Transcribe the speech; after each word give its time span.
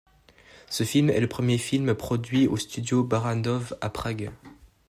Ce 0.67 0.83
film 0.83 1.11
est 1.11 1.19
le 1.19 1.29
premier 1.29 1.59
film 1.59 1.93
produits 1.93 2.47
aux 2.47 2.57
studios 2.57 3.03
Barrandov, 3.03 3.77
à 3.81 3.91
Prague. 3.91 4.31